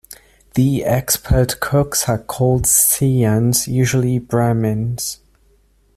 The 0.55 0.83
expert 0.83 1.59
cooks 1.59 2.09
are 2.09 2.17
called 2.17 2.63
"Siyans", 2.65 3.67
usually 3.71 4.17
Brahmins. 4.17 5.19